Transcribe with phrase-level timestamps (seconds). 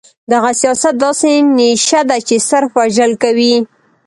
[0.31, 3.55] دغه سياست داسې نيشه ده چې صرف وژل کوي.